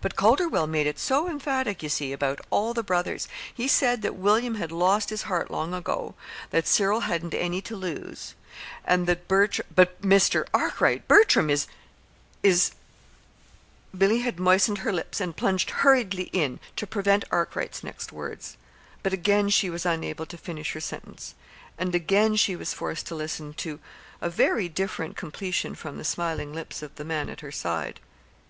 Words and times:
"But 0.00 0.16
Calderwell 0.16 0.66
made 0.66 0.86
it 0.86 0.98
so 0.98 1.28
emphatic, 1.28 1.82
you 1.82 1.90
see, 1.90 2.14
about 2.14 2.40
all 2.48 2.72
the 2.72 2.82
brothers. 2.82 3.28
He 3.54 3.68
said 3.68 4.00
that 4.00 4.16
William 4.16 4.54
had 4.54 4.72
lost 4.72 5.10
his 5.10 5.24
heart 5.24 5.50
long 5.50 5.74
ago; 5.74 6.14
that 6.48 6.66
Cyril 6.66 7.00
hadn't 7.00 7.34
any 7.34 7.60
to 7.60 7.76
lose; 7.76 8.34
and 8.82 9.06
that 9.06 9.28
Bertram" 9.28 9.66
"But, 9.76 10.00
Mr. 10.00 10.46
Arkwright, 10.54 11.06
Bertram 11.06 11.50
is 11.50 11.66
is" 12.42 12.70
Billy 13.98 14.20
had 14.20 14.40
moistened 14.40 14.78
her 14.78 14.90
lips, 14.90 15.20
and 15.20 15.36
plunged 15.36 15.68
hurriedly 15.68 16.30
in 16.32 16.60
to 16.76 16.86
prevent 16.86 17.26
Arkwright's 17.30 17.84
next 17.84 18.10
words. 18.10 18.56
But 19.02 19.12
again 19.12 19.44
was 19.44 19.52
she 19.52 19.68
unable 19.84 20.24
to 20.24 20.38
finish 20.38 20.72
her 20.72 20.80
sentence, 20.80 21.34
and 21.76 21.94
again 21.94 22.30
was 22.30 22.40
she 22.40 22.54
forced 22.64 23.06
to 23.08 23.14
listen 23.14 23.52
to 23.68 23.80
a 24.22 24.30
very 24.30 24.70
different 24.70 25.18
completion 25.18 25.74
from 25.74 25.98
the 25.98 26.04
smiling 26.04 26.54
lips 26.54 26.80
of 26.82 26.94
the 26.94 27.04
man 27.04 27.28
at 27.28 27.40
her 27.40 27.52
side. 27.52 28.00